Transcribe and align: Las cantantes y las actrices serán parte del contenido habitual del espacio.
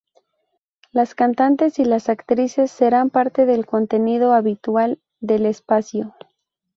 Las 0.91 1.13
cantantes 1.13 1.77
y 1.77 1.85
las 1.85 2.09
actrices 2.09 2.71
serán 2.71 3.11
parte 3.11 3.45
del 3.45 3.67
contenido 3.67 4.33
habitual 4.33 4.99
del 5.19 5.45
espacio. 5.45 6.15